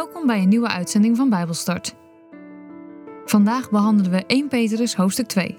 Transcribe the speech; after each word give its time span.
Welkom 0.00 0.26
bij 0.26 0.42
een 0.42 0.48
nieuwe 0.48 0.68
uitzending 0.68 1.16
van 1.16 1.28
Bijbelstart. 1.30 1.94
Vandaag 3.24 3.70
behandelen 3.70 4.10
we 4.10 4.26
1 4.26 4.48
Petrus 4.48 4.94
hoofdstuk 4.94 5.26
2. 5.26 5.58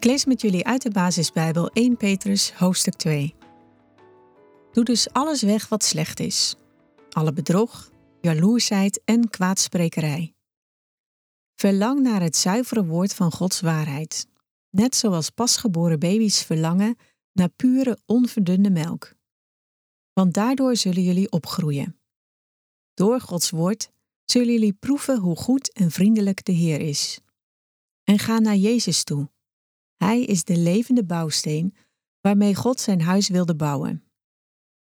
Ik 0.00 0.06
lees 0.06 0.24
met 0.24 0.40
jullie 0.40 0.66
uit 0.66 0.82
de 0.82 0.90
basisbijbel 0.90 1.68
1 1.68 1.96
Petrus 1.96 2.52
hoofdstuk 2.52 2.94
2. 2.94 3.34
Doe 4.72 4.84
dus 4.84 5.12
alles 5.12 5.42
weg 5.42 5.68
wat 5.68 5.84
slecht 5.84 6.20
is. 6.20 6.54
Alle 7.10 7.32
bedrog, 7.32 7.90
jaloersheid 8.20 9.00
en 9.04 9.30
kwaadsprekerij. 9.30 10.34
Verlang 11.54 12.00
naar 12.00 12.22
het 12.22 12.36
zuivere 12.36 12.84
woord 12.84 13.14
van 13.14 13.32
Gods 13.32 13.60
waarheid, 13.60 14.26
net 14.70 14.96
zoals 14.96 15.30
pasgeboren 15.30 15.98
baby's 15.98 16.42
verlangen 16.42 16.96
naar 17.32 17.48
pure, 17.48 17.98
onverdunde 18.06 18.70
melk. 18.70 19.14
Want 20.12 20.34
daardoor 20.34 20.76
zullen 20.76 21.02
jullie 21.02 21.30
opgroeien. 21.30 22.00
Door 22.94 23.20
Gods 23.20 23.50
woord 23.50 23.90
zullen 24.24 24.52
jullie 24.52 24.72
proeven 24.72 25.18
hoe 25.18 25.36
goed 25.36 25.72
en 25.72 25.90
vriendelijk 25.90 26.44
de 26.44 26.52
Heer 26.52 26.80
is. 26.80 27.20
En 28.04 28.18
ga 28.18 28.38
naar 28.38 28.56
Jezus 28.56 29.04
toe 29.04 29.28
hij 30.04 30.22
is 30.22 30.44
de 30.44 30.56
levende 30.56 31.04
bouwsteen 31.04 31.74
waarmee 32.20 32.54
God 32.54 32.80
zijn 32.80 33.00
huis 33.00 33.28
wilde 33.28 33.56
bouwen. 33.56 34.04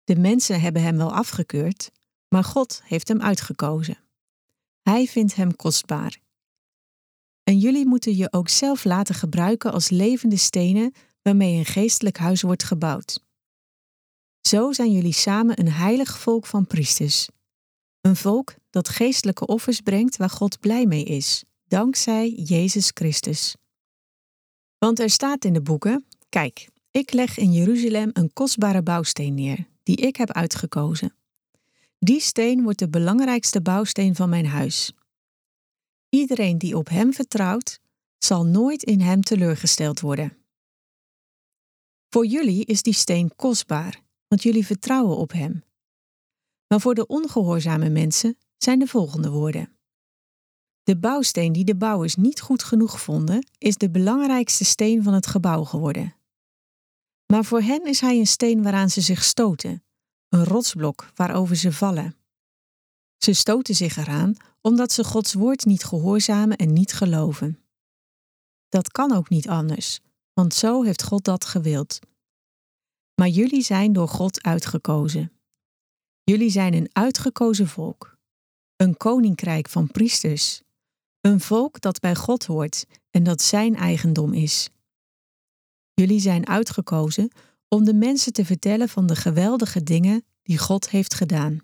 De 0.04 0.16
mensen 0.16 0.62
hebben 0.62 0.82
hem 0.82 0.98
wel 0.98 1.14
afgekeurd, 1.14 1.92
maar 2.28 2.44
God 2.44 2.82
heeft 2.84 3.08
hem 3.08 3.22
uitgekozen. 3.22 3.98
Hij 4.82 5.08
vindt 5.08 5.36
hem 5.36 5.56
kostbaar. 5.56 6.20
En 7.44 7.58
jullie 7.58 7.86
moeten 7.86 8.16
je 8.16 8.32
ook 8.32 8.50
zelf 8.50 8.84
laten 8.84 9.16
gebruiken 9.16 9.72
als 9.72 9.90
levende 9.90 10.38
stenen 10.38 10.94
waarmee 11.22 11.58
een 11.58 11.66
geestelijk 11.66 12.18
huis 12.18 12.42
wordt 12.42 12.64
gebouwd. 12.64 13.26
Zo 14.42 14.72
zijn 14.72 14.92
jullie 14.92 15.14
samen 15.14 15.60
een 15.60 15.72
heilig 15.72 16.20
volk 16.20 16.46
van 16.46 16.68
priesters. 16.68 17.28
Een 18.02 18.16
volk 18.16 18.56
dat 18.70 18.90
geestelijke 18.90 19.46
offers 19.46 19.82
brengt 19.82 20.18
waar 20.18 20.30
God 20.30 20.60
blij 20.60 20.86
mee 20.86 21.04
is, 21.04 21.44
dankzij 21.68 22.30
Jezus 22.30 22.92
Christus. 22.94 23.56
Want 24.86 25.00
er 25.00 25.10
staat 25.10 25.46
in 25.46 25.54
de 25.54 25.62
boeken: 25.62 26.06
Kijk, 26.30 26.70
ik 26.92 27.14
leg 27.14 27.38
in 27.38 27.54
Jeruzalem 27.54 28.10
een 28.14 28.34
kostbare 28.34 28.84
bouwsteen 28.84 29.34
neer, 29.34 29.68
die 29.84 29.96
ik 29.96 30.16
heb 30.16 30.32
uitgekozen. 30.32 31.16
Die 32.00 32.20
steen 32.20 32.64
wordt 32.64 32.80
de 32.80 32.90
belangrijkste 32.90 33.62
bouwsteen 33.62 34.16
van 34.16 34.30
mijn 34.30 34.46
huis. 34.46 34.94
Iedereen 36.10 36.58
die 36.58 36.78
op 36.78 36.90
hem 36.90 37.14
vertrouwt, 37.14 37.80
zal 38.18 38.46
nooit 38.46 38.84
in 38.84 39.00
hem 39.00 39.22
teleurgesteld 39.22 40.00
worden. 40.00 40.38
Voor 42.10 42.26
jullie 42.26 42.66
is 42.66 42.82
die 42.82 42.94
steen 42.94 43.36
kostbaar, 43.36 44.02
want 44.28 44.44
jullie 44.44 44.66
vertrouwen 44.66 45.18
op 45.18 45.32
hem. 45.32 45.64
Maar 46.68 46.82
voor 46.82 46.96
de 46.96 47.08
ongehoorzame 47.08 47.90
mensen 47.90 48.38
zijn 48.58 48.80
de 48.80 48.88
volgende 48.88 49.30
woorden. 49.30 49.76
De 50.84 50.98
bouwsteen 50.98 51.54
die 51.54 51.66
de 51.66 51.76
bouwers 51.76 52.16
niet 52.16 52.42
goed 52.42 52.64
genoeg 52.64 53.02
vonden, 53.02 53.48
is 53.58 53.78
de 53.78 53.90
belangrijkste 53.90 54.66
steen 54.66 55.04
van 55.04 55.14
het 55.14 55.28
gebouw 55.28 55.64
geworden. 55.64 56.16
Maar 57.26 57.46
voor 57.46 57.62
hen 57.62 57.86
is 57.86 58.00
hij 58.00 58.18
een 58.18 58.28
steen 58.28 58.64
waaraan 58.64 58.90
ze 58.90 59.02
zich 59.02 59.24
stoten, 59.24 59.84
een 60.30 60.44
rotsblok 60.44 61.12
waarover 61.16 61.56
ze 61.56 61.72
vallen. 61.72 62.16
Ze 63.18 63.34
stoten 63.34 63.76
zich 63.76 63.98
eraan 63.98 64.36
omdat 64.62 64.92
ze 64.92 65.04
Gods 65.04 65.34
woord 65.34 65.66
niet 65.66 65.84
gehoorzamen 65.84 66.58
en 66.58 66.74
niet 66.74 66.94
geloven. 66.94 67.60
Dat 68.70 68.92
kan 68.92 69.12
ook 69.12 69.30
niet 69.30 69.50
anders, 69.50 70.00
want 70.34 70.54
zo 70.54 70.84
heeft 70.84 71.04
God 71.04 71.24
dat 71.24 71.46
gewild. 71.46 72.00
Maar 73.16 73.28
jullie 73.28 73.62
zijn 73.62 73.94
door 73.94 74.08
God 74.08 74.44
uitgekozen. 74.44 75.32
Jullie 76.24 76.50
zijn 76.50 76.74
een 76.74 76.90
uitgekozen 76.92 77.68
volk, 77.68 78.18
een 78.76 78.98
koninkrijk 78.98 79.70
van 79.70 79.88
priesters 79.88 80.62
een 81.22 81.40
volk 81.40 81.82
dat 81.82 82.00
bij 82.00 82.16
God 82.16 82.46
hoort 82.46 82.86
en 83.10 83.24
dat 83.24 83.42
Zijn 83.42 83.76
eigendom 83.76 84.34
is. 84.34 84.70
Jullie 85.94 86.20
zijn 86.20 86.48
uitgekozen 86.48 87.32
om 87.68 87.86
de 87.86 87.94
mensen 87.94 88.34
te 88.34 88.46
vertellen 88.46 88.90
van 88.90 89.06
de 89.06 89.16
geweldige 89.16 89.84
dingen 89.84 90.26
die 90.44 90.58
God 90.58 90.90
heeft 90.90 91.14
gedaan. 91.14 91.60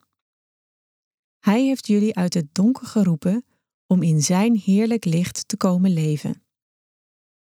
Hij 1.40 1.64
heeft 1.64 1.88
jullie 1.88 2.16
uit 2.16 2.34
het 2.34 2.48
donker 2.52 2.88
geroepen 2.88 3.46
om 3.88 4.04
in 4.04 4.22
Zijn 4.22 4.56
heerlijk 4.56 5.06
licht 5.06 5.48
te 5.48 5.58
komen 5.58 5.94
leven. 5.94 6.44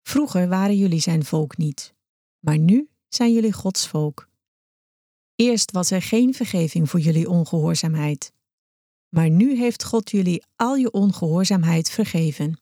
Vroeger 0.02 0.48
waren 0.48 0.76
jullie 0.76 1.00
Zijn 1.00 1.24
volk 1.24 1.56
niet, 1.56 1.94
maar 2.38 2.58
nu 2.58 2.88
zijn 3.08 3.32
jullie 3.32 3.52
Gods 3.52 3.88
volk. 3.88 4.28
Eerst 5.34 5.70
was 5.70 5.90
er 5.90 6.02
geen 6.02 6.34
vergeving 6.34 6.90
voor 6.90 7.00
jullie 7.00 7.28
ongehoorzaamheid. 7.28 8.32
Maar 9.14 9.30
nu 9.30 9.56
heeft 9.56 9.84
God 9.84 10.10
jullie 10.10 10.44
al 10.56 10.76
je 10.76 10.90
ongehoorzaamheid 10.90 11.90
vergeven. 11.90 12.60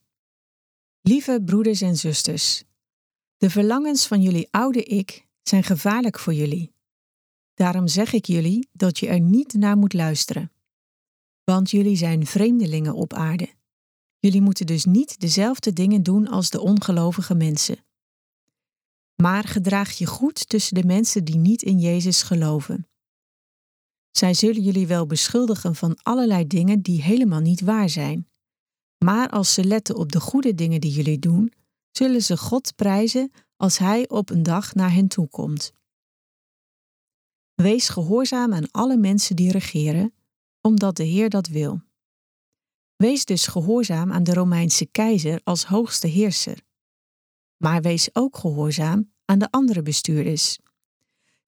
Lieve 1.00 1.42
broeders 1.44 1.80
en 1.80 1.96
zusters, 1.96 2.64
de 3.36 3.50
verlangens 3.50 4.06
van 4.06 4.22
jullie 4.22 4.48
oude 4.50 4.82
ik 4.82 5.26
zijn 5.42 5.62
gevaarlijk 5.62 6.18
voor 6.18 6.34
jullie. 6.34 6.72
Daarom 7.54 7.88
zeg 7.88 8.12
ik 8.12 8.26
jullie 8.26 8.68
dat 8.72 8.98
je 8.98 9.08
er 9.08 9.20
niet 9.20 9.52
naar 9.52 9.76
moet 9.76 9.92
luisteren. 9.92 10.52
Want 11.44 11.70
jullie 11.70 11.96
zijn 11.96 12.26
vreemdelingen 12.26 12.94
op 12.94 13.12
aarde. 13.12 13.48
Jullie 14.18 14.42
moeten 14.42 14.66
dus 14.66 14.84
niet 14.84 15.20
dezelfde 15.20 15.72
dingen 15.72 16.02
doen 16.02 16.28
als 16.28 16.50
de 16.50 16.60
ongelovige 16.60 17.34
mensen. 17.34 17.84
Maar 19.22 19.44
gedraag 19.44 19.90
je 19.90 20.06
goed 20.06 20.48
tussen 20.48 20.74
de 20.74 20.84
mensen 20.84 21.24
die 21.24 21.36
niet 21.36 21.62
in 21.62 21.78
Jezus 21.78 22.22
geloven. 22.22 22.86
Zij 24.12 24.34
zullen 24.34 24.62
jullie 24.62 24.86
wel 24.86 25.06
beschuldigen 25.06 25.74
van 25.74 25.98
allerlei 26.02 26.46
dingen 26.46 26.80
die 26.80 27.02
helemaal 27.02 27.40
niet 27.40 27.60
waar 27.60 27.88
zijn. 27.88 28.28
Maar 29.04 29.28
als 29.28 29.54
ze 29.54 29.64
letten 29.64 29.96
op 29.96 30.12
de 30.12 30.20
goede 30.20 30.54
dingen 30.54 30.80
die 30.80 30.92
jullie 30.92 31.18
doen, 31.18 31.52
zullen 31.90 32.22
ze 32.22 32.36
God 32.36 32.76
prijzen 32.76 33.32
als 33.56 33.78
Hij 33.78 34.08
op 34.08 34.30
een 34.30 34.42
dag 34.42 34.74
naar 34.74 34.92
hen 34.92 35.08
toe 35.08 35.28
komt. 35.28 35.72
Wees 37.54 37.88
gehoorzaam 37.88 38.52
aan 38.54 38.70
alle 38.70 38.96
mensen 38.96 39.36
die 39.36 39.50
regeren, 39.50 40.14
omdat 40.60 40.96
de 40.96 41.04
Heer 41.04 41.30
dat 41.30 41.46
wil. 41.46 41.80
Wees 42.96 43.24
dus 43.24 43.46
gehoorzaam 43.46 44.12
aan 44.12 44.24
de 44.24 44.34
Romeinse 44.34 44.86
keizer 44.86 45.40
als 45.44 45.64
hoogste 45.64 46.06
heerser. 46.06 46.62
Maar 47.56 47.82
wees 47.82 48.14
ook 48.14 48.36
gehoorzaam 48.36 49.12
aan 49.24 49.38
de 49.38 49.50
andere 49.50 49.82
bestuurders 49.82 50.58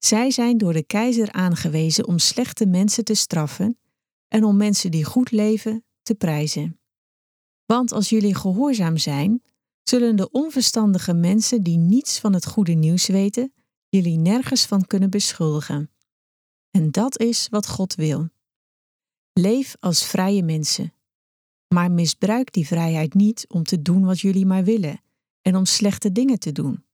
zij 0.05 0.31
zijn 0.31 0.57
door 0.57 0.73
de 0.73 0.83
keizer 0.83 1.31
aangewezen 1.31 2.07
om 2.07 2.19
slechte 2.19 2.65
mensen 2.65 3.03
te 3.03 3.13
straffen 3.13 3.77
en 4.27 4.43
om 4.43 4.57
mensen 4.57 4.91
die 4.91 5.03
goed 5.03 5.31
leven 5.31 5.83
te 6.01 6.15
prijzen. 6.15 6.79
Want 7.65 7.91
als 7.91 8.09
jullie 8.09 8.35
gehoorzaam 8.35 8.97
zijn, 8.97 9.43
zullen 9.83 10.15
de 10.15 10.31
onverstandige 10.31 11.13
mensen 11.13 11.63
die 11.63 11.77
niets 11.77 12.19
van 12.19 12.33
het 12.33 12.45
goede 12.45 12.73
nieuws 12.73 13.07
weten, 13.07 13.53
jullie 13.89 14.17
nergens 14.17 14.65
van 14.65 14.85
kunnen 14.85 15.09
beschuldigen. 15.09 15.89
En 16.71 16.91
dat 16.91 17.19
is 17.19 17.47
wat 17.49 17.67
God 17.67 17.95
wil. 17.95 18.29
Leef 19.33 19.75
als 19.79 20.05
vrije 20.05 20.43
mensen. 20.43 20.93
Maar 21.67 21.91
misbruik 21.91 22.53
die 22.53 22.67
vrijheid 22.67 23.13
niet 23.13 23.45
om 23.47 23.63
te 23.63 23.81
doen 23.81 24.05
wat 24.05 24.19
jullie 24.19 24.45
maar 24.45 24.63
willen 24.63 25.01
en 25.41 25.55
om 25.55 25.65
slechte 25.65 26.11
dingen 26.11 26.39
te 26.39 26.51
doen. 26.51 26.85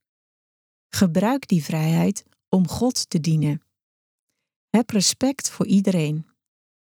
Gebruik 0.90 1.48
die 1.48 1.64
vrijheid 1.64 2.24
om 2.54 2.68
God 2.68 3.10
te 3.10 3.20
dienen. 3.20 3.62
Heb 4.70 4.90
respect 4.90 5.50
voor 5.50 5.66
iedereen. 5.68 6.26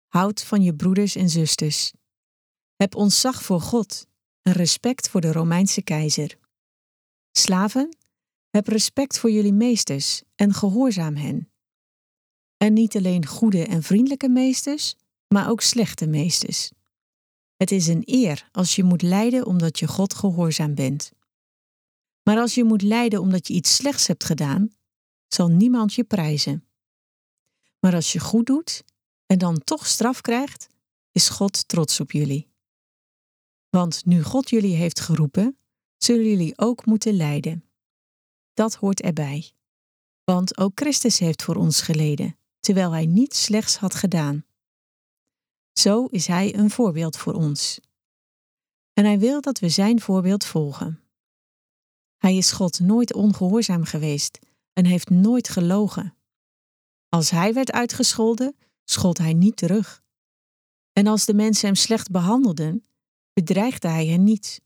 Houd 0.09 0.43
van 0.45 0.63
je 0.63 0.75
broeders 0.75 1.15
en 1.15 1.31
zusters. 1.31 1.93
Heb 2.77 2.95
ontzag 2.95 3.43
voor 3.43 3.61
God 3.61 4.07
en 4.43 4.53
respect 4.53 5.09
voor 5.09 5.21
de 5.21 5.33
Romeinse 5.33 5.83
keizer. 5.83 6.39
Slaven, 7.33 7.97
heb 8.51 8.67
respect 8.67 9.19
voor 9.19 9.31
jullie 9.31 9.53
meesters 9.53 10.23
en 10.35 10.55
gehoorzaam 10.55 11.17
hen. 11.17 11.53
En 12.57 12.73
niet 12.73 12.97
alleen 12.97 13.27
goede 13.27 13.67
en 13.67 13.83
vriendelijke 13.83 14.29
meesters, 14.29 14.97
maar 15.29 15.51
ook 15.51 15.61
slechte 15.61 16.07
meesters. 16.07 16.71
Het 17.57 17.71
is 17.71 17.87
een 17.87 18.03
eer 18.05 18.49
als 18.53 18.77
je 18.77 18.85
moet 18.85 19.03
lijden 19.03 19.47
omdat 19.47 19.79
je 19.79 19.87
God 19.87 20.15
gehoorzaam 20.15 20.75
bent. 20.75 21.13
Maar 22.23 22.39
als 22.39 22.55
je 22.55 22.65
moet 22.65 22.83
lijden 22.83 23.21
omdat 23.21 23.49
je 23.49 23.55
iets 23.55 23.75
slechts 23.75 24.07
hebt 24.07 24.25
gedaan, 24.25 24.71
zal 25.35 25.49
niemand 25.49 25.95
je 25.95 26.05
prijzen. 26.05 26.67
Maar 27.79 27.95
als 27.95 28.13
je 28.13 28.19
goed 28.21 28.47
doet 28.47 28.85
en 29.27 29.39
dan 29.39 29.59
toch 29.65 29.87
straf 29.87 30.21
krijgt, 30.21 30.69
is 31.13 31.29
God 31.29 31.69
trots 31.69 32.01
op 32.01 32.13
jullie. 32.13 32.51
Want 33.69 34.05
nu 34.05 34.23
God 34.23 34.51
jullie 34.51 34.75
heeft 34.75 35.01
geroepen, 35.01 35.59
zullen 35.97 36.29
jullie 36.29 36.59
ook 36.59 36.87
moeten 36.87 37.17
lijden. 37.17 37.65
Dat 38.55 38.75
hoort 38.75 39.01
erbij. 39.01 39.53
Want 40.25 40.59
ook 40.59 40.73
Christus 40.75 41.19
heeft 41.19 41.43
voor 41.43 41.57
ons 41.57 41.81
geleden, 41.81 42.37
terwijl 42.61 42.91
hij 42.91 43.07
niets 43.07 43.43
slechts 43.43 43.77
had 43.77 43.95
gedaan. 43.95 44.45
Zo 45.73 46.05
is 46.05 46.27
hij 46.27 46.55
een 46.55 46.71
voorbeeld 46.71 47.17
voor 47.17 47.35
ons. 47.35 47.81
En 48.93 49.05
hij 49.05 49.19
wil 49.19 49.41
dat 49.41 49.59
we 49.59 49.69
zijn 49.69 50.01
voorbeeld 50.01 50.45
volgen. 50.45 51.01
Hij 52.19 52.37
is 52.37 52.53
God 52.53 52.81
nooit 52.81 53.13
ongehoorzaam 53.13 53.85
geweest 53.85 54.39
en 54.73 54.87
heeft 54.87 55.11
nooit 55.11 55.49
gelogen. 55.49 56.17
Als 57.09 57.31
hij 57.31 57.55
werd 57.55 57.73
uitgescholden, 57.73 58.57
schold 58.85 59.19
hij 59.19 59.33
niet 59.33 59.57
terug. 59.57 60.03
En 60.93 61.07
als 61.07 61.25
de 61.25 61.35
mensen 61.35 61.67
hem 61.67 61.75
slecht 61.77 62.11
behandelden, 62.11 62.87
bedreigde 63.33 63.89
hij 63.89 64.07
hen 64.07 64.25
niet. 64.25 64.61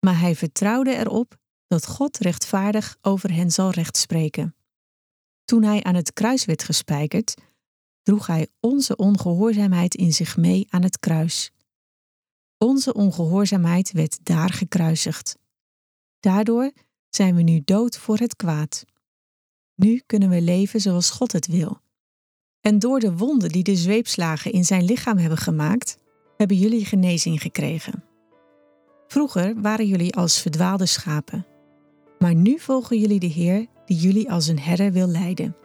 Maar 0.00 0.20
hij 0.20 0.36
vertrouwde 0.36 0.96
erop 0.96 1.36
dat 1.66 1.86
God 1.86 2.18
rechtvaardig 2.18 2.96
over 3.00 3.34
hen 3.34 3.50
zal 3.50 3.70
rechtspreken. 3.70 4.54
Toen 5.44 5.62
hij 5.62 5.82
aan 5.82 5.94
het 5.94 6.12
kruis 6.12 6.44
werd 6.44 6.62
gespijkerd, 6.62 7.34
droeg 8.02 8.26
hij 8.26 8.48
onze 8.60 8.96
ongehoorzaamheid 8.96 9.94
in 9.94 10.12
zich 10.12 10.36
mee 10.36 10.66
aan 10.68 10.82
het 10.82 10.98
kruis. 10.98 11.50
Onze 12.58 12.94
ongehoorzaamheid 12.94 13.92
werd 13.92 14.18
daar 14.22 14.52
gekruisigd. 14.52 15.36
Daardoor 16.20 16.72
zijn 17.08 17.34
we 17.34 17.42
nu 17.42 17.60
dood 17.64 17.96
voor 17.96 18.18
het 18.18 18.36
kwaad. 18.36 18.84
Nu 19.74 20.02
kunnen 20.06 20.28
we 20.28 20.40
leven 20.40 20.80
zoals 20.80 21.10
God 21.10 21.32
het 21.32 21.46
wil. 21.46 21.80
En 22.60 22.78
door 22.78 23.00
de 23.00 23.16
wonden 23.16 23.48
die 23.50 23.62
de 23.62 23.76
zweepslagen 23.76 24.52
in 24.52 24.64
zijn 24.64 24.84
lichaam 24.84 25.18
hebben 25.18 25.38
gemaakt, 25.38 25.98
hebben 26.36 26.56
jullie 26.56 26.84
genezing 26.84 27.40
gekregen. 27.42 28.04
Vroeger 29.06 29.60
waren 29.60 29.86
jullie 29.86 30.14
als 30.14 30.40
verdwaalde 30.40 30.86
schapen, 30.86 31.46
maar 32.18 32.34
nu 32.34 32.58
volgen 32.58 32.98
jullie 32.98 33.20
de 33.20 33.26
Heer 33.26 33.66
die 33.84 33.96
jullie 33.96 34.30
als 34.30 34.46
een 34.46 34.58
herder 34.58 34.92
wil 34.92 35.06
leiden. 35.06 35.56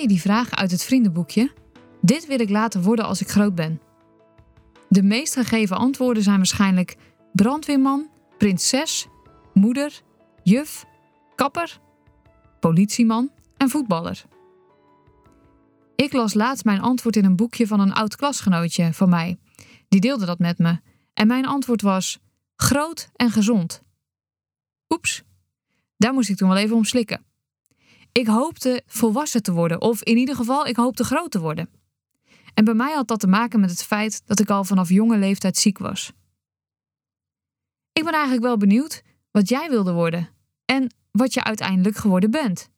Je 0.00 0.08
die 0.08 0.20
vraag 0.20 0.50
uit 0.50 0.70
het 0.70 0.84
vriendenboekje? 0.84 1.52
Dit 2.00 2.26
wil 2.26 2.40
ik 2.40 2.50
laten 2.50 2.82
worden 2.82 3.04
als 3.04 3.20
ik 3.20 3.28
groot 3.28 3.54
ben. 3.54 3.80
De 4.88 5.02
meest 5.02 5.34
gegeven 5.34 5.76
antwoorden 5.76 6.22
zijn 6.22 6.36
waarschijnlijk 6.36 6.96
brandweerman, 7.32 8.10
prinses, 8.38 9.06
moeder, 9.54 10.02
juf, 10.42 10.84
kapper, 11.34 11.80
politieman 12.60 13.30
en 13.56 13.68
voetballer. 13.68 14.24
Ik 15.96 16.12
las 16.12 16.34
laatst 16.34 16.64
mijn 16.64 16.80
antwoord 16.80 17.16
in 17.16 17.24
een 17.24 17.36
boekje 17.36 17.66
van 17.66 17.80
een 17.80 17.92
oud 17.92 18.16
klasgenootje 18.16 18.92
van 18.92 19.08
mij. 19.08 19.38
Die 19.88 20.00
deelde 20.00 20.26
dat 20.26 20.38
met 20.38 20.58
me. 20.58 20.80
En 21.14 21.26
mijn 21.26 21.46
antwoord 21.46 21.82
was 21.82 22.18
groot 22.56 23.08
en 23.16 23.30
gezond. 23.30 23.82
Oeps, 24.88 25.22
daar 25.96 26.12
moest 26.12 26.28
ik 26.28 26.36
toen 26.36 26.48
wel 26.48 26.58
even 26.58 26.76
om 26.76 26.84
slikken. 26.84 27.26
Ik 28.12 28.26
hoopte 28.26 28.82
volwassen 28.86 29.42
te 29.42 29.52
worden, 29.52 29.80
of 29.80 30.02
in 30.02 30.16
ieder 30.16 30.34
geval, 30.34 30.66
ik 30.66 30.76
hoopte 30.76 31.04
groot 31.04 31.30
te 31.30 31.40
worden. 31.40 31.68
En 32.54 32.64
bij 32.64 32.74
mij 32.74 32.94
had 32.94 33.08
dat 33.08 33.20
te 33.20 33.26
maken 33.26 33.60
met 33.60 33.70
het 33.70 33.82
feit 33.82 34.22
dat 34.26 34.40
ik 34.40 34.50
al 34.50 34.64
vanaf 34.64 34.88
jonge 34.88 35.18
leeftijd 35.18 35.56
ziek 35.56 35.78
was. 35.78 36.12
Ik 37.92 38.04
ben 38.04 38.12
eigenlijk 38.12 38.42
wel 38.42 38.56
benieuwd 38.56 39.02
wat 39.30 39.48
jij 39.48 39.70
wilde 39.70 39.92
worden 39.92 40.28
en 40.64 40.94
wat 41.10 41.34
je 41.34 41.44
uiteindelijk 41.44 41.96
geworden 41.96 42.30
bent. 42.30 42.68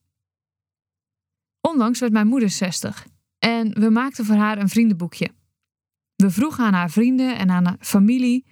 Onlangs 1.60 2.00
werd 2.00 2.12
mijn 2.12 2.26
moeder 2.26 2.50
60 2.50 3.06
en 3.38 3.80
we 3.80 3.90
maakten 3.90 4.24
voor 4.24 4.36
haar 4.36 4.58
een 4.58 4.68
vriendenboekje. 4.68 5.30
We 6.16 6.30
vroegen 6.30 6.64
aan 6.64 6.72
haar 6.72 6.90
vrienden 6.90 7.38
en 7.38 7.50
aan 7.50 7.64
haar 7.66 7.76
familie: 7.80 8.46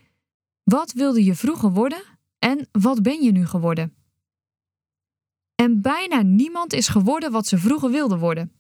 wat 0.63 0.93
wilde 0.93 1.25
je 1.25 1.35
vroeger 1.35 1.71
worden 1.71 2.03
en 2.39 2.69
wat 2.73 3.03
ben 3.03 3.23
je 3.23 3.33
nu 3.33 3.47
geworden? 3.47 3.98
En 5.63 5.81
bijna 5.81 6.23
niemand 6.23 6.73
is 6.73 6.89
geworden 6.89 7.33
wat 7.33 7.47
ze 7.47 7.59
vroeger 7.59 7.91
wilde 7.91 8.19
worden. 8.19 8.53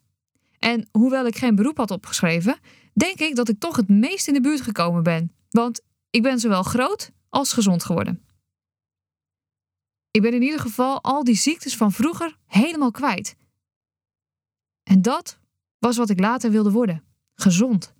En 0.58 0.88
hoewel 0.92 1.26
ik 1.26 1.36
geen 1.36 1.54
beroep 1.54 1.76
had 1.76 1.90
opgeschreven, 1.90 2.58
denk 2.92 3.18
ik 3.18 3.34
dat 3.36 3.48
ik 3.48 3.58
toch 3.58 3.76
het 3.76 3.88
meest 3.88 4.28
in 4.28 4.34
de 4.34 4.40
buurt 4.40 4.60
gekomen 4.60 5.02
ben. 5.02 5.32
Want 5.50 5.80
ik 6.10 6.22
ben 6.22 6.38
zowel 6.38 6.62
groot 6.62 7.10
als 7.28 7.52
gezond 7.52 7.84
geworden. 7.84 8.22
Ik 10.10 10.22
ben 10.22 10.34
in 10.34 10.42
ieder 10.42 10.60
geval 10.60 11.02
al 11.02 11.24
die 11.24 11.34
ziektes 11.34 11.76
van 11.76 11.92
vroeger 11.92 12.36
helemaal 12.46 12.90
kwijt. 12.90 13.36
En 14.82 15.02
dat 15.02 15.38
was 15.78 15.96
wat 15.96 16.10
ik 16.10 16.20
later 16.20 16.50
wilde 16.50 16.70
worden: 16.70 17.04
gezond. 17.34 17.94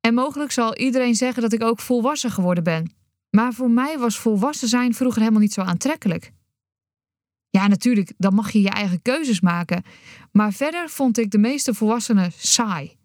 En 0.00 0.14
mogelijk 0.14 0.52
zal 0.52 0.76
iedereen 0.76 1.14
zeggen 1.14 1.42
dat 1.42 1.52
ik 1.52 1.62
ook 1.62 1.80
volwassen 1.80 2.30
geworden 2.30 2.64
ben. 2.64 2.94
Maar 3.30 3.52
voor 3.52 3.70
mij 3.70 3.98
was 3.98 4.18
volwassen 4.18 4.68
zijn 4.68 4.94
vroeger 4.94 5.20
helemaal 5.20 5.40
niet 5.40 5.52
zo 5.52 5.60
aantrekkelijk. 5.60 6.32
Ja, 7.52 7.66
natuurlijk, 7.66 8.12
dan 8.16 8.34
mag 8.34 8.50
je 8.50 8.60
je 8.60 8.70
eigen 8.70 9.02
keuzes 9.02 9.40
maken. 9.40 9.82
Maar 10.30 10.52
verder 10.52 10.88
vond 10.88 11.18
ik 11.18 11.30
de 11.30 11.38
meeste 11.38 11.74
volwassenen 11.74 12.32
saai. 12.36 12.96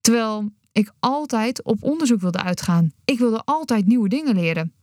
Terwijl 0.00 0.52
ik 0.72 0.92
altijd 0.98 1.62
op 1.62 1.82
onderzoek 1.82 2.20
wilde 2.20 2.42
uitgaan. 2.42 2.92
Ik 3.04 3.18
wilde 3.18 3.42
altijd 3.44 3.86
nieuwe 3.86 4.08
dingen 4.08 4.34
leren. 4.34 4.74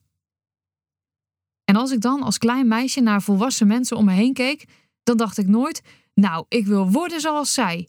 En 1.63 1.75
als 1.75 1.91
ik 1.91 2.01
dan 2.01 2.21
als 2.21 2.37
klein 2.37 2.67
meisje 2.67 3.01
naar 3.01 3.21
volwassen 3.21 3.67
mensen 3.67 3.97
om 3.97 4.05
me 4.05 4.13
heen 4.13 4.33
keek, 4.33 4.65
dan 5.03 5.17
dacht 5.17 5.37
ik 5.37 5.47
nooit: 5.47 5.81
Nou, 6.13 6.45
ik 6.49 6.65
wil 6.65 6.91
worden 6.91 7.21
zoals 7.21 7.53
zij. 7.53 7.87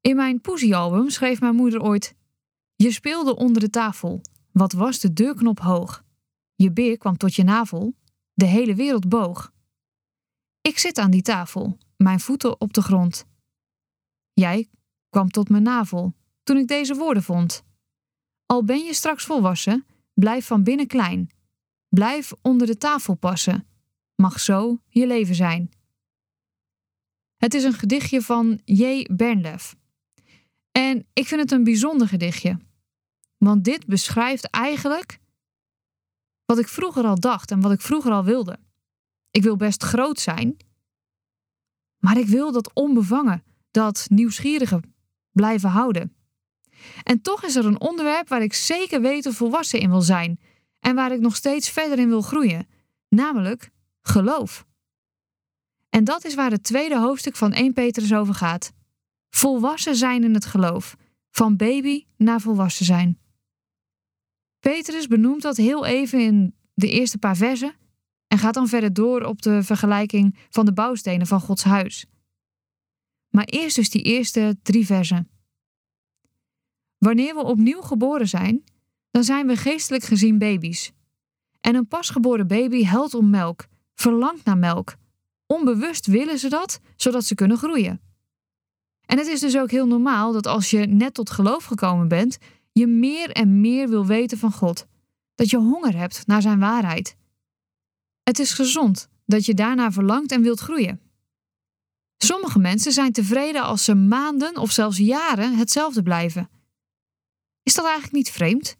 In 0.00 0.16
mijn 0.16 0.40
poesiealbum 0.40 1.10
schreef 1.10 1.40
mijn 1.40 1.54
moeder 1.54 1.82
ooit: 1.82 2.14
Je 2.74 2.90
speelde 2.90 3.36
onder 3.36 3.60
de 3.60 3.70
tafel. 3.70 4.22
Wat 4.52 4.72
was 4.72 5.00
de 5.00 5.12
deurknop 5.12 5.60
hoog? 5.60 6.04
Je 6.54 6.72
beer 6.72 6.98
kwam 6.98 7.16
tot 7.16 7.34
je 7.34 7.44
navel 7.44 7.94
de 8.36 8.46
hele 8.46 8.74
wereld 8.74 9.08
boog. 9.08 9.52
Ik 10.60 10.78
zit 10.78 10.98
aan 10.98 11.10
die 11.10 11.22
tafel, 11.22 11.78
mijn 11.96 12.20
voeten 12.20 12.60
op 12.60 12.72
de 12.72 12.82
grond. 12.82 13.26
Jij 14.32 14.68
kwam 15.10 15.28
tot 15.28 15.48
mijn 15.48 15.62
navel 15.62 16.14
toen 16.42 16.56
ik 16.56 16.68
deze 16.68 16.94
woorden 16.94 17.22
vond. 17.22 17.62
Al 18.46 18.64
ben 18.64 18.84
je 18.84 18.94
straks 18.94 19.24
volwassen, 19.24 19.86
blijf 20.14 20.46
van 20.46 20.62
binnen 20.62 20.86
klein. 20.86 21.30
Blijf 21.88 22.32
onder 22.42 22.66
de 22.66 22.78
tafel 22.78 23.14
passen. 23.14 23.66
Mag 24.14 24.40
zo 24.40 24.80
je 24.88 25.06
leven 25.06 25.34
zijn. 25.34 25.70
Het 27.36 27.54
is 27.54 27.64
een 27.64 27.72
gedichtje 27.72 28.22
van 28.22 28.60
J. 28.64 29.08
Bernlef. 29.12 29.76
En 30.72 31.06
ik 31.12 31.26
vind 31.26 31.40
het 31.40 31.50
een 31.50 31.64
bijzonder 31.64 32.08
gedichtje. 32.08 32.58
Want 33.36 33.64
dit 33.64 33.86
beschrijft 33.86 34.50
eigenlijk 34.50 35.18
wat 36.46 36.58
ik 36.58 36.68
vroeger 36.68 37.04
al 37.04 37.20
dacht 37.20 37.50
en 37.50 37.60
wat 37.60 37.72
ik 37.72 37.80
vroeger 37.80 38.12
al 38.12 38.24
wilde. 38.24 38.58
Ik 39.30 39.42
wil 39.42 39.56
best 39.56 39.82
groot 39.82 40.20
zijn, 40.20 40.56
maar 41.98 42.16
ik 42.16 42.26
wil 42.26 42.52
dat 42.52 42.70
onbevangen, 42.74 43.42
dat 43.70 44.06
nieuwsgierige 44.08 44.80
blijven 45.32 45.70
houden. 45.70 46.16
En 47.02 47.20
toch 47.22 47.44
is 47.44 47.56
er 47.56 47.64
een 47.64 47.80
onderwerp 47.80 48.28
waar 48.28 48.42
ik 48.42 48.54
zeker 48.54 49.00
weten 49.00 49.34
volwassen 49.34 49.80
in 49.80 49.90
wil 49.90 50.00
zijn 50.00 50.40
en 50.80 50.94
waar 50.94 51.12
ik 51.12 51.20
nog 51.20 51.36
steeds 51.36 51.70
verder 51.70 51.98
in 51.98 52.08
wil 52.08 52.22
groeien, 52.22 52.66
namelijk 53.08 53.70
geloof. 54.02 54.66
En 55.88 56.04
dat 56.04 56.24
is 56.24 56.34
waar 56.34 56.50
het 56.50 56.62
tweede 56.62 56.98
hoofdstuk 56.98 57.36
van 57.36 57.52
1 57.52 57.72
Petrus 57.72 58.14
over 58.14 58.34
gaat. 58.34 58.72
Volwassen 59.30 59.96
zijn 59.96 60.24
in 60.24 60.34
het 60.34 60.44
geloof, 60.44 60.96
van 61.30 61.56
baby 61.56 62.04
naar 62.16 62.40
volwassen 62.40 62.84
zijn. 62.84 63.18
Petrus 64.72 65.06
benoemt 65.06 65.42
dat 65.42 65.56
heel 65.56 65.84
even 65.84 66.20
in 66.20 66.54
de 66.74 66.90
eerste 66.90 67.18
paar 67.18 67.36
versen 67.36 67.74
en 68.26 68.38
gaat 68.38 68.54
dan 68.54 68.68
verder 68.68 68.92
door 68.92 69.22
op 69.22 69.42
de 69.42 69.62
vergelijking 69.62 70.36
van 70.50 70.64
de 70.64 70.72
bouwstenen 70.72 71.26
van 71.26 71.40
Gods 71.40 71.64
huis. 71.64 72.06
Maar 73.28 73.44
eerst 73.44 73.76
dus 73.76 73.90
die 73.90 74.02
eerste 74.02 74.56
drie 74.62 74.86
versen. 74.86 75.28
Wanneer 76.98 77.34
we 77.34 77.42
opnieuw 77.42 77.80
geboren 77.80 78.28
zijn, 78.28 78.64
dan 79.10 79.24
zijn 79.24 79.46
we 79.46 79.56
geestelijk 79.56 80.04
gezien 80.04 80.38
baby's. 80.38 80.92
En 81.60 81.74
een 81.74 81.88
pasgeboren 81.88 82.46
baby 82.46 82.84
helpt 82.84 83.14
om 83.14 83.30
melk, 83.30 83.66
verlangt 83.94 84.44
naar 84.44 84.58
melk. 84.58 84.96
Onbewust 85.46 86.06
willen 86.06 86.38
ze 86.38 86.48
dat, 86.48 86.80
zodat 86.96 87.24
ze 87.24 87.34
kunnen 87.34 87.56
groeien. 87.56 88.00
En 89.04 89.18
het 89.18 89.26
is 89.26 89.40
dus 89.40 89.58
ook 89.58 89.70
heel 89.70 89.86
normaal 89.86 90.32
dat 90.32 90.46
als 90.46 90.70
je 90.70 90.86
net 90.86 91.14
tot 91.14 91.30
geloof 91.30 91.64
gekomen 91.64 92.08
bent, 92.08 92.38
je 92.78 92.86
meer 92.86 93.30
en 93.30 93.60
meer 93.60 93.88
wil 93.88 94.06
weten 94.06 94.38
van 94.38 94.52
God. 94.52 94.86
Dat 95.34 95.50
je 95.50 95.56
honger 95.56 95.96
hebt 95.96 96.26
naar 96.26 96.42
Zijn 96.42 96.58
waarheid. 96.58 97.16
Het 98.22 98.38
is 98.38 98.52
gezond 98.52 99.08
dat 99.24 99.44
je 99.44 99.54
daarna 99.54 99.92
verlangt 99.92 100.32
en 100.32 100.42
wilt 100.42 100.60
groeien. 100.60 101.00
Sommige 102.16 102.58
mensen 102.58 102.92
zijn 102.92 103.12
tevreden 103.12 103.62
als 103.62 103.84
ze 103.84 103.94
maanden 103.94 104.56
of 104.56 104.70
zelfs 104.70 104.98
jaren 104.98 105.56
hetzelfde 105.56 106.02
blijven. 106.02 106.48
Is 107.62 107.74
dat 107.74 107.84
eigenlijk 107.84 108.14
niet 108.14 108.30
vreemd? 108.30 108.76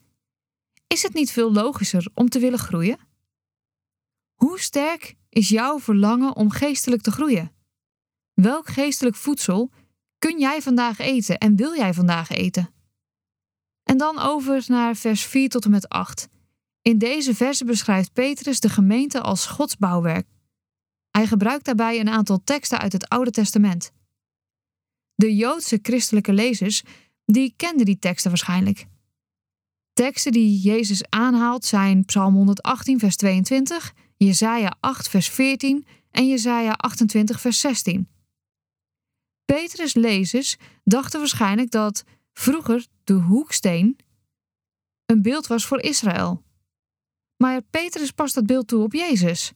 Is 0.87 1.03
het 1.03 1.15
niet 1.15 1.31
veel 1.31 1.53
logischer 1.53 2.09
om 2.15 2.29
te 2.29 2.38
willen 2.38 2.59
groeien? 2.59 2.99
Hoe 4.35 4.61
sterk 4.61 5.15
is 5.29 5.49
jouw 5.49 5.81
verlangen 5.81 6.37
om 6.37 6.50
geestelijk 6.50 7.03
te 7.03 7.11
groeien? 7.11 7.53
Welk 8.33 8.69
geestelijk 8.69 9.17
voedsel 9.17 9.71
kun 10.19 10.38
jij 10.38 10.62
vandaag 10.62 10.99
eten 10.99 11.38
en 11.38 11.57
wil 11.57 11.75
jij 11.75 11.95
vandaag 11.95 12.31
eten? 12.31 12.75
En 13.87 13.99
dan 13.99 14.19
over 14.19 14.64
naar 14.66 14.97
vers 14.97 15.25
4 15.25 15.49
tot 15.49 15.64
en 15.64 15.71
met 15.71 15.88
8. 15.88 16.28
In 16.83 16.99
deze 16.99 17.35
verse 17.35 17.64
beschrijft 17.64 18.12
Petrus 18.12 18.61
de 18.61 18.69
gemeente 18.69 19.21
als 19.21 19.47
Gods 19.47 19.76
bouwwerk. 19.76 20.26
Hij 21.11 21.26
gebruikt 21.26 21.64
daarbij 21.64 22.00
een 22.00 22.09
aantal 22.09 22.40
teksten 22.45 22.78
uit 22.78 22.93
het 22.93 23.09
Oude 23.09 23.31
Testament. 23.31 23.93
De 25.14 25.35
Joodse 25.35 25.78
christelijke 25.83 26.33
lezers 26.33 26.83
die 27.25 27.55
kenden 27.57 27.87
die 27.87 27.99
teksten 27.99 28.31
waarschijnlijk. 28.31 28.87
Teksten 29.93 30.33
die 30.33 30.61
Jezus 30.61 31.05
aanhaalt 31.09 31.64
zijn 31.64 32.05
Psalm 32.05 32.35
118 32.35 32.99
vers 32.99 33.16
22, 33.16 33.95
Jesaja 34.16 34.76
8 34.81 35.09
vers 35.09 35.28
14 35.28 35.87
en 36.11 36.28
Jesaja 36.28 36.73
28 36.73 37.40
vers 37.40 37.61
16. 37.61 38.09
Petrus 39.45 39.95
lezers 39.95 40.57
dachten 40.85 41.19
waarschijnlijk 41.19 41.71
dat 41.71 42.05
vroeger 42.38 42.87
de 43.05 43.12
hoeksteen 43.12 43.97
een 45.07 45.23
beeld 45.23 45.47
was 45.47 45.66
voor 45.66 45.81
Israël. 45.81 46.43
Maar 47.37 47.62
Petrus 47.62 48.11
past 48.11 48.35
dat 48.35 48.47
beeld 48.47 48.69
toe 48.69 48.83
op 48.83 48.93
Jezus. 48.93 49.52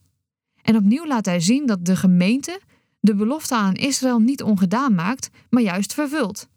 En 0.62 0.76
opnieuw 0.76 1.06
laat 1.06 1.26
hij 1.26 1.40
zien 1.40 1.66
dat 1.66 1.84
de 1.84 1.96
gemeente 1.96 2.60
de 3.00 3.14
belofte 3.14 3.54
aan 3.54 3.75
Israël 3.75 4.18
niet 4.18 4.42
ongedaan 4.42 4.94
maakt, 4.94 5.30
maar 5.50 5.62
juist 5.62 5.94
vervult. 5.94 6.49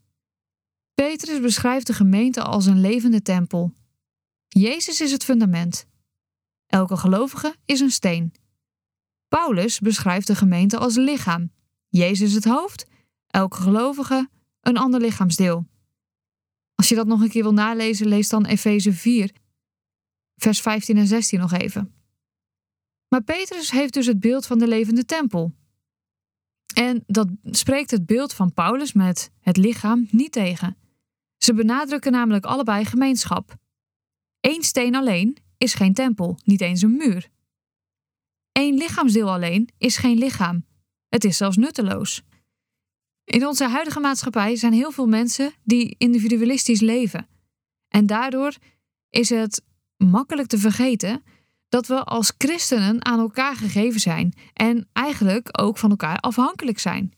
Petrus 0.93 1.39
beschrijft 1.39 1.87
de 1.87 1.93
gemeente 1.93 2.43
als 2.43 2.65
een 2.65 2.81
levende 2.81 3.21
tempel. 3.21 3.73
Jezus 4.47 5.01
is 5.01 5.11
het 5.11 5.23
fundament. 5.23 5.85
Elke 6.67 6.97
gelovige 6.97 7.55
is 7.65 7.79
een 7.79 7.91
steen. 7.91 8.33
Paulus 9.27 9.79
beschrijft 9.79 10.27
de 10.27 10.35
gemeente 10.35 10.77
als 10.77 10.95
lichaam. 10.95 11.51
Jezus 11.87 12.33
het 12.33 12.45
hoofd, 12.45 12.85
elke 13.27 13.57
gelovige 13.57 14.29
een 14.61 14.77
ander 14.77 14.99
lichaamsdeel. 14.99 15.71
Als 16.75 16.89
je 16.89 16.95
dat 16.95 17.07
nog 17.07 17.21
een 17.21 17.29
keer 17.29 17.43
wil 17.43 17.53
nalezen, 17.53 18.07
lees 18.07 18.29
dan 18.29 18.45
Efeze 18.45 18.93
4, 18.93 19.31
vers 20.35 20.61
15 20.61 20.97
en 20.97 21.07
16 21.07 21.39
nog 21.39 21.51
even. 21.51 21.93
Maar 23.07 23.23
Petrus 23.23 23.71
heeft 23.71 23.93
dus 23.93 24.05
het 24.05 24.19
beeld 24.19 24.45
van 24.45 24.59
de 24.59 24.67
levende 24.67 25.05
tempel. 25.05 25.53
En 26.75 27.03
dat 27.07 27.27
spreekt 27.43 27.91
het 27.91 28.05
beeld 28.05 28.33
van 28.33 28.53
Paulus 28.53 28.93
met 28.93 29.31
het 29.39 29.57
lichaam 29.57 30.07
niet 30.11 30.31
tegen. 30.31 30.77
Ze 31.37 31.53
benadrukken 31.53 32.11
namelijk 32.11 32.45
allebei 32.45 32.85
gemeenschap. 32.85 33.55
Eén 34.39 34.63
steen 34.63 34.95
alleen 34.95 35.37
is 35.57 35.73
geen 35.73 35.93
tempel, 35.93 36.39
niet 36.43 36.61
eens 36.61 36.81
een 36.81 36.95
muur. 36.95 37.29
Eén 38.51 38.77
lichaamsdeel 38.77 39.31
alleen 39.31 39.69
is 39.77 39.97
geen 39.97 40.17
lichaam. 40.17 40.65
Het 41.09 41.23
is 41.23 41.37
zelfs 41.37 41.57
nutteloos. 41.57 42.23
In 43.23 43.47
onze 43.47 43.67
huidige 43.67 43.99
maatschappij 43.99 44.55
zijn 44.55 44.73
heel 44.73 44.91
veel 44.91 45.07
mensen 45.07 45.53
die 45.63 45.95
individualistisch 45.97 46.81
leven. 46.81 47.27
En 47.87 48.05
daardoor 48.05 48.55
is 49.09 49.29
het 49.29 49.63
makkelijk 49.97 50.47
te 50.47 50.57
vergeten 50.57 51.23
dat 51.69 51.87
we 51.87 52.03
als 52.03 52.33
christenen 52.37 53.05
aan 53.05 53.19
elkaar 53.19 53.55
gegeven 53.55 53.99
zijn 53.99 54.33
en 54.53 54.89
eigenlijk 54.93 55.61
ook 55.61 55.77
van 55.77 55.89
elkaar 55.89 56.17
afhankelijk 56.17 56.79
zijn. 56.79 57.13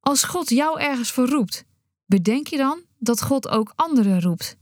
Als 0.00 0.24
God 0.24 0.48
jou 0.48 0.80
ergens 0.80 1.12
voor 1.12 1.28
roept, 1.28 1.64
bedenk 2.06 2.46
je 2.46 2.56
dan 2.56 2.82
dat 2.98 3.22
God 3.22 3.48
ook 3.48 3.72
anderen 3.74 4.20
roept. 4.20 4.56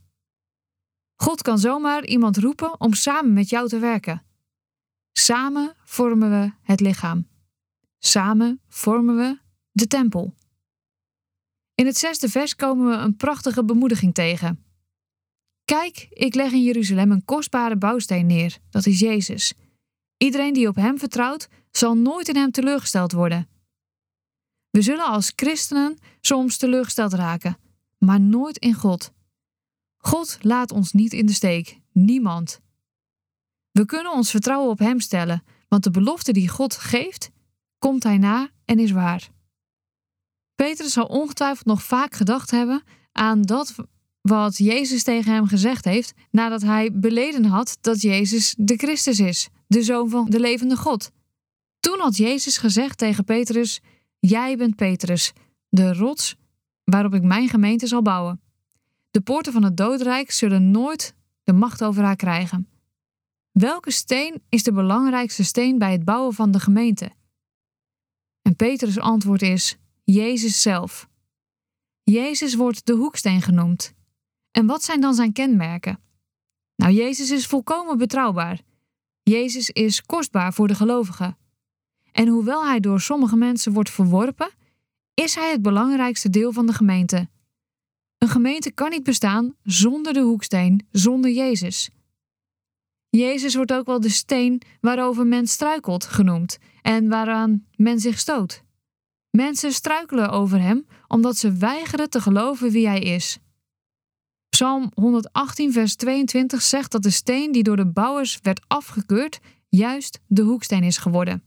God 1.14 1.42
kan 1.42 1.58
zomaar 1.58 2.04
iemand 2.04 2.36
roepen 2.36 2.80
om 2.80 2.94
samen 2.94 3.32
met 3.32 3.48
jou 3.48 3.68
te 3.68 3.78
werken. 3.78 4.22
Samen 5.12 5.76
vormen 5.84 6.30
we 6.30 6.52
het 6.62 6.80
lichaam. 6.80 7.28
Samen 7.98 8.60
vormen 8.68 9.16
we 9.16 9.41
de 9.72 9.86
tempel. 9.86 10.34
In 11.74 11.86
het 11.86 11.98
zesde 11.98 12.28
vers 12.28 12.56
komen 12.56 12.90
we 12.90 12.96
een 12.96 13.16
prachtige 13.16 13.64
bemoediging 13.64 14.14
tegen. 14.14 14.64
Kijk, 15.64 16.06
ik 16.10 16.34
leg 16.34 16.52
in 16.52 16.62
Jeruzalem 16.62 17.10
een 17.10 17.24
kostbare 17.24 17.76
bouwsteen 17.76 18.26
neer, 18.26 18.58
dat 18.70 18.86
is 18.86 18.98
Jezus. 18.98 19.54
Iedereen 20.16 20.52
die 20.52 20.68
op 20.68 20.76
Hem 20.76 20.98
vertrouwt, 20.98 21.48
zal 21.70 21.96
nooit 21.96 22.28
in 22.28 22.36
Hem 22.36 22.50
teleurgesteld 22.50 23.12
worden. 23.12 23.48
We 24.70 24.82
zullen 24.82 25.04
als 25.04 25.32
christenen 25.36 25.98
soms 26.20 26.56
teleurgesteld 26.56 27.12
raken, 27.12 27.58
maar 27.98 28.20
nooit 28.20 28.58
in 28.58 28.74
God. 28.74 29.12
God 29.96 30.38
laat 30.40 30.72
ons 30.72 30.92
niet 30.92 31.12
in 31.12 31.26
de 31.26 31.32
steek, 31.32 31.80
niemand. 31.92 32.60
We 33.70 33.84
kunnen 33.84 34.12
ons 34.12 34.30
vertrouwen 34.30 34.70
op 34.70 34.78
Hem 34.78 35.00
stellen, 35.00 35.44
want 35.68 35.84
de 35.84 35.90
belofte 35.90 36.32
die 36.32 36.48
God 36.48 36.74
geeft, 36.74 37.30
komt 37.78 38.02
Hij 38.02 38.18
na 38.18 38.50
en 38.64 38.78
is 38.78 38.90
waar. 38.90 39.30
Petrus 40.54 40.92
zal 40.92 41.06
ongetwijfeld 41.06 41.66
nog 41.66 41.82
vaak 41.82 42.14
gedacht 42.14 42.50
hebben 42.50 42.82
aan 43.12 43.42
dat 43.42 43.74
wat 44.20 44.56
Jezus 44.56 45.02
tegen 45.02 45.32
hem 45.32 45.46
gezegd 45.46 45.84
heeft 45.84 46.12
nadat 46.30 46.62
hij 46.62 46.90
beleden 46.92 47.44
had 47.44 47.78
dat 47.80 48.00
Jezus 48.00 48.54
de 48.58 48.76
Christus 48.76 49.18
is, 49.18 49.48
de 49.66 49.82
Zoon 49.82 50.08
van 50.08 50.30
de 50.30 50.40
levende 50.40 50.76
God. 50.76 51.10
Toen 51.80 52.00
had 52.00 52.16
Jezus 52.16 52.58
gezegd 52.58 52.98
tegen 52.98 53.24
Petrus: 53.24 53.80
Jij 54.18 54.56
bent 54.56 54.76
Petrus, 54.76 55.32
de 55.68 55.94
rots 55.94 56.36
waarop 56.84 57.14
ik 57.14 57.22
mijn 57.22 57.48
gemeente 57.48 57.86
zal 57.86 58.02
bouwen. 58.02 58.40
De 59.10 59.20
poorten 59.20 59.52
van 59.52 59.62
het 59.62 59.76
doodrijk 59.76 60.30
zullen 60.30 60.70
nooit 60.70 61.14
de 61.44 61.52
macht 61.52 61.84
over 61.84 62.02
haar 62.02 62.16
krijgen. 62.16 62.68
Welke 63.52 63.90
steen 63.90 64.42
is 64.48 64.62
de 64.62 64.72
belangrijkste 64.72 65.44
steen 65.44 65.78
bij 65.78 65.92
het 65.92 66.04
bouwen 66.04 66.34
van 66.34 66.50
de 66.50 66.60
gemeente? 66.60 67.10
En 68.42 68.56
Petrus' 68.56 68.98
antwoord 68.98 69.42
is: 69.42 69.76
Jezus 70.04 70.62
zelf. 70.62 71.08
Jezus 72.02 72.54
wordt 72.54 72.86
de 72.86 72.92
hoeksteen 72.92 73.42
genoemd. 73.42 73.94
En 74.50 74.66
wat 74.66 74.84
zijn 74.84 75.00
dan 75.00 75.14
zijn 75.14 75.32
kenmerken? 75.32 76.00
Nou, 76.76 76.92
Jezus 76.92 77.30
is 77.30 77.46
volkomen 77.46 77.98
betrouwbaar. 77.98 78.60
Jezus 79.22 79.70
is 79.70 80.02
kostbaar 80.02 80.52
voor 80.52 80.68
de 80.68 80.74
gelovigen. 80.74 81.36
En 82.12 82.28
hoewel 82.28 82.66
hij 82.66 82.80
door 82.80 83.00
sommige 83.00 83.36
mensen 83.36 83.72
wordt 83.72 83.90
verworpen, 83.90 84.50
is 85.14 85.34
hij 85.34 85.50
het 85.50 85.62
belangrijkste 85.62 86.30
deel 86.30 86.52
van 86.52 86.66
de 86.66 86.72
gemeente. 86.72 87.28
Een 88.18 88.28
gemeente 88.28 88.72
kan 88.72 88.90
niet 88.90 89.02
bestaan 89.02 89.54
zonder 89.62 90.12
de 90.12 90.20
hoeksteen, 90.20 90.86
zonder 90.90 91.30
Jezus. 91.30 91.90
Jezus 93.08 93.54
wordt 93.54 93.72
ook 93.72 93.86
wel 93.86 94.00
de 94.00 94.08
steen 94.08 94.62
waarover 94.80 95.26
men 95.26 95.46
struikelt 95.46 96.04
genoemd 96.04 96.58
en 96.82 97.08
waaraan 97.08 97.66
men 97.76 98.00
zich 98.00 98.18
stoot. 98.18 98.61
Mensen 99.32 99.72
struikelen 99.72 100.30
over 100.30 100.60
hem 100.60 100.86
omdat 101.08 101.36
ze 101.36 101.52
weigeren 101.52 102.10
te 102.10 102.20
geloven 102.20 102.70
wie 102.70 102.86
hij 102.86 103.00
is. 103.00 103.38
Psalm 104.48 104.90
118, 104.94 105.72
vers 105.72 105.96
22 105.96 106.62
zegt 106.62 106.92
dat 106.92 107.02
de 107.02 107.10
steen 107.10 107.52
die 107.52 107.62
door 107.62 107.76
de 107.76 107.86
bouwers 107.86 108.38
werd 108.42 108.64
afgekeurd, 108.68 109.40
juist 109.68 110.20
de 110.26 110.42
hoeksteen 110.42 110.82
is 110.82 110.96
geworden. 110.96 111.44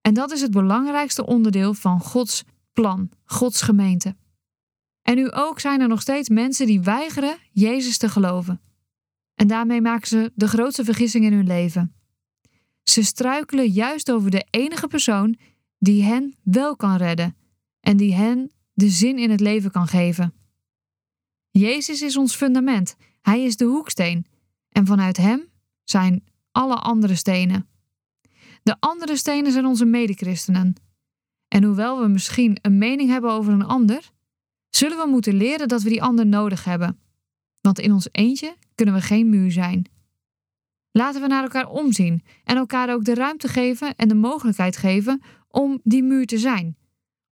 En 0.00 0.14
dat 0.14 0.32
is 0.32 0.40
het 0.40 0.50
belangrijkste 0.50 1.26
onderdeel 1.26 1.74
van 1.74 2.00
Gods 2.00 2.44
plan, 2.72 3.10
Gods 3.24 3.62
gemeente. 3.62 4.16
En 5.02 5.16
nu 5.16 5.30
ook 5.30 5.60
zijn 5.60 5.80
er 5.80 5.88
nog 5.88 6.00
steeds 6.00 6.28
mensen 6.28 6.66
die 6.66 6.80
weigeren 6.80 7.38
Jezus 7.50 7.98
te 7.98 8.08
geloven. 8.08 8.60
En 9.34 9.46
daarmee 9.46 9.80
maken 9.80 10.08
ze 10.08 10.32
de 10.34 10.48
grootste 10.48 10.84
vergissing 10.84 11.24
in 11.24 11.32
hun 11.32 11.46
leven. 11.46 11.94
Ze 12.82 13.02
struikelen 13.02 13.68
juist 13.68 14.10
over 14.10 14.30
de 14.30 14.46
enige 14.50 14.86
persoon 14.86 15.38
die 15.84 16.02
hen 16.02 16.34
wel 16.42 16.76
kan 16.76 16.96
redden 16.96 17.36
en 17.80 17.96
die 17.96 18.14
hen 18.14 18.50
de 18.72 18.88
zin 18.88 19.18
in 19.18 19.30
het 19.30 19.40
leven 19.40 19.70
kan 19.70 19.86
geven. 19.86 20.34
Jezus 21.50 22.02
is 22.02 22.16
ons 22.16 22.34
fundament. 22.34 22.96
Hij 23.20 23.44
is 23.44 23.56
de 23.56 23.64
hoeksteen. 23.64 24.26
En 24.68 24.86
vanuit 24.86 25.16
Hem 25.16 25.48
zijn 25.82 26.24
alle 26.52 26.74
andere 26.74 27.14
stenen. 27.14 27.68
De 28.62 28.76
andere 28.80 29.16
stenen 29.16 29.52
zijn 29.52 29.66
onze 29.66 29.84
medechristenen. 29.84 30.74
En 31.48 31.64
hoewel 31.64 32.00
we 32.00 32.08
misschien 32.08 32.58
een 32.62 32.78
mening 32.78 33.10
hebben 33.10 33.30
over 33.30 33.52
een 33.52 33.64
ander, 33.64 34.10
zullen 34.70 34.98
we 34.98 35.06
moeten 35.08 35.34
leren 35.34 35.68
dat 35.68 35.82
we 35.82 35.88
die 35.88 36.02
ander 36.02 36.26
nodig 36.26 36.64
hebben. 36.64 36.98
Want 37.60 37.78
in 37.78 37.92
ons 37.92 38.08
eentje 38.12 38.56
kunnen 38.74 38.94
we 38.94 39.00
geen 39.00 39.28
muur 39.28 39.52
zijn. 39.52 39.86
Laten 40.90 41.20
we 41.20 41.26
naar 41.26 41.42
elkaar 41.42 41.68
omzien 41.68 42.22
en 42.44 42.56
elkaar 42.56 42.92
ook 42.92 43.04
de 43.04 43.14
ruimte 43.14 43.48
geven 43.48 43.94
en 43.96 44.08
de 44.08 44.14
mogelijkheid 44.14 44.76
geven 44.76 45.22
om 45.54 45.80
die 45.82 46.02
muur 46.02 46.26
te 46.26 46.38
zijn, 46.38 46.76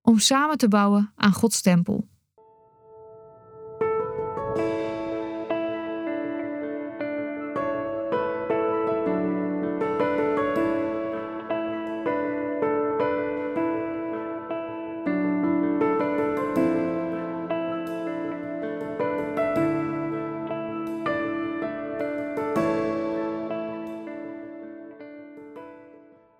om 0.02 0.18
samen 0.18 0.58
te 0.58 0.68
bouwen 0.68 1.12
aan 1.16 1.32
Gods 1.32 1.60
tempel. 1.60 2.10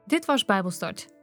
Dit 0.07 0.25
was 0.25 0.45
Bijbelstart 0.45 1.09